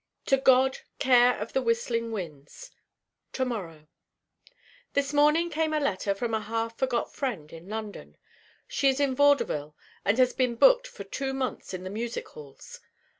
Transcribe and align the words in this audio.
To 0.25 0.37
God, 0.37 0.79
care 0.97 1.37
of 1.37 1.53
the 1.53 1.61
whistling 1.61 2.11
winds 2.11 2.71
To 3.33 3.45
morrow 3.45 3.87
This 4.93 5.13
morning 5.13 5.51
came 5.51 5.73
a 5.75 5.79
letter 5.79 6.15
from 6.15 6.33
a 6.33 6.39
half 6.41 6.75
forgot 6.75 7.13
friend 7.13 7.53
in 7.53 7.69
London. 7.69 8.17
She 8.67 8.89
is 8.89 8.99
in 8.99 9.13
vaudeville 9.13 9.75
and 10.03 10.17
has 10.17 10.33
been 10.33 10.55
booked 10.55 10.87
for 10.87 11.03
two 11.03 11.35
months 11.35 11.71
in 11.75 11.83
the 11.83 11.91
Music 11.91 12.27
Halls. 12.29 12.79